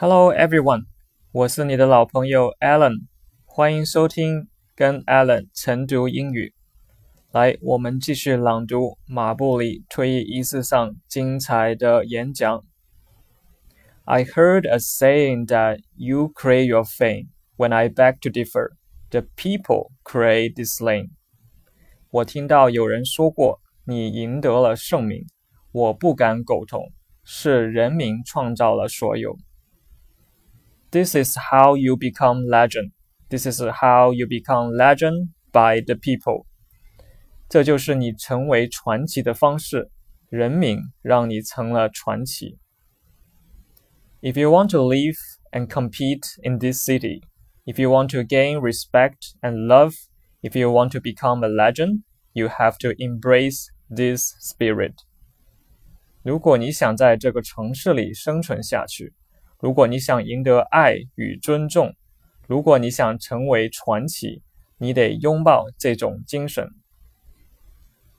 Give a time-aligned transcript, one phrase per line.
[0.00, 0.84] Hello everyone，
[1.32, 3.06] 我是你的老朋友 Alan，
[3.44, 6.54] 欢迎收听跟 Alan 晨读英语。
[7.32, 12.64] 来，我们继续朗读马布里退役仪式上精彩的演讲。
[14.04, 17.30] I heard a saying that you create your fame.
[17.56, 18.70] When I beg to differ,
[19.10, 21.10] the people create this lane.
[22.10, 25.26] 我听到有人说过，你赢得了盛名。
[25.72, 26.92] 我不敢苟同，
[27.24, 29.36] 是人民创造了所有。
[30.92, 32.92] This is how you become legend.
[33.28, 36.46] This is how you become legend by the people.
[37.48, 39.90] 这就是你成为传奇的方式，
[40.28, 42.58] 人民让你成了传奇。
[44.20, 45.16] If you want to live
[45.52, 47.22] and compete in this city,
[47.64, 49.94] if you want to gain respect and love,
[50.42, 52.02] if you want to become a legend,
[52.32, 54.94] you have to embrace this spirit.
[56.22, 59.14] 如果你想在这个城市里生存下去，
[59.63, 61.95] 如果你想赢得爱与尊重，
[62.47, 64.41] 如果你想成为传奇，
[64.77, 66.67] 你得拥抱这种精神。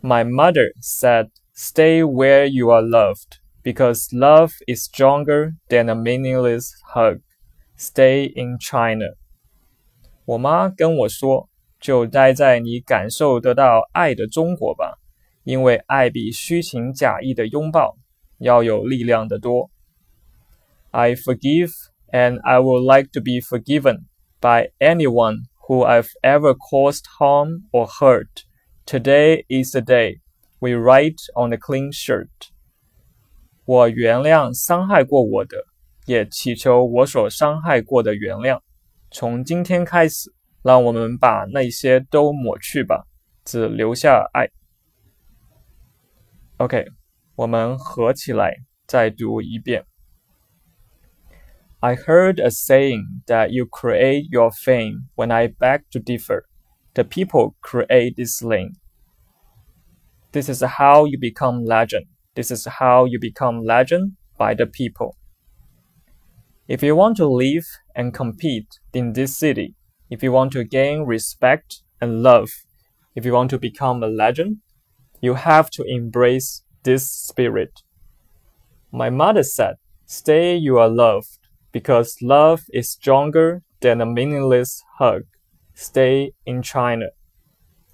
[0.00, 6.70] My mother said, "Stay where you are loved, because love is stronger than a meaningless
[6.94, 7.20] hug.
[7.76, 9.16] Stay in China."
[10.24, 14.96] 我妈跟我说，就待在你感受得到爱的中国吧，
[15.44, 17.98] 因为爱比虚情假意的拥抱
[18.38, 19.70] 要有力量的多。
[20.95, 21.71] I forgive
[22.11, 24.07] and I would like to be forgiven
[24.41, 28.45] by anyone who I've ever caused harm or hurt.
[28.85, 30.19] Today is the day
[30.59, 32.27] we write on a clean shirt.
[33.65, 35.65] 我原谅伤害过我的，
[36.05, 38.59] 也祈求我所伤害过的原谅。
[39.11, 40.33] 从今天开始，
[40.63, 43.05] 让我们把那些都抹去吧，
[43.45, 44.49] 只留下爱。
[46.57, 46.85] OK，
[47.35, 48.55] 我们合起来
[48.87, 49.85] 再读一遍。
[51.82, 55.10] I heard a saying that you create your fame.
[55.14, 56.46] When I beg to differ,
[56.94, 58.76] the people create this lane.
[60.32, 62.06] This is how you become legend.
[62.34, 65.16] This is how you become legend by the people.
[66.66, 69.74] If you want to live and compete in this city,
[70.08, 72.48] if you want to gain respect and love,
[73.14, 74.58] if you want to become a legend,
[75.20, 77.82] you have to embrace this spirit.
[78.90, 79.74] My mother said,
[80.06, 81.45] Stay you are loved
[81.76, 85.24] because love is stronger than a meaningless hug.
[85.74, 87.08] Stay in China.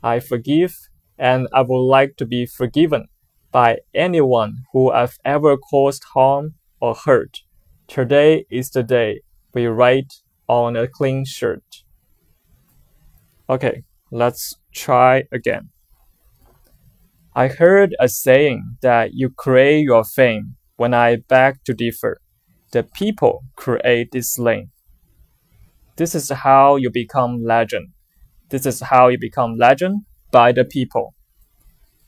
[0.00, 0.76] I forgive
[1.18, 3.06] and I would like to be forgiven
[3.50, 7.40] by anyone who I've ever caused harm or hurt.
[7.88, 11.82] Today is the day we write on a clean shirt.
[13.50, 15.70] Okay, let's try again.
[17.34, 22.20] I heard a saying that you create your fame when I beg to differ
[22.74, 24.70] the people create this lane.
[25.96, 27.90] This is how you become legend.
[28.50, 30.02] This is how you become legend
[30.32, 31.14] by the people.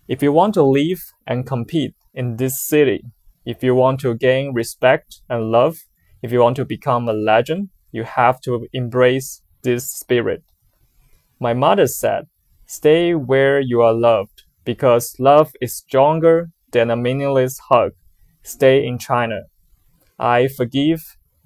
[0.08, 3.04] If you want to live and compete in this city,
[3.44, 5.76] if you want to gain respect and love,
[6.20, 10.42] if you want to become a legend, you have to embrace this spirit.
[11.38, 12.24] My mother said,
[12.66, 17.92] Stay where you are loved, because love is stronger than a meaningless hug.
[18.42, 19.42] Stay in China.
[20.17, 21.01] I forgive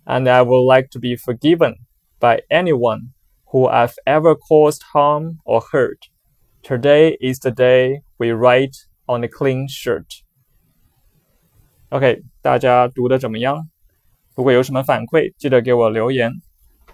[0.05, 1.75] and I would like to be forgiven
[2.19, 3.13] by anyone
[3.51, 5.99] who I've ever caused harm or hurt.
[6.61, 10.21] Today is the day we write on a clean shirt.
[11.89, 13.69] OK，大家读的怎么样？
[14.35, 16.31] 如果有什么反馈，记得给我留言。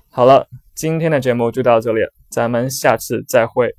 [0.09, 3.73] 好了，今天的节目就到这里，咱们下次再会。